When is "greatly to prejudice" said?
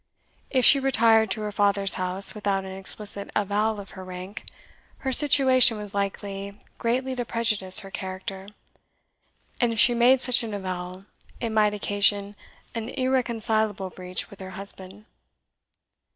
6.79-7.81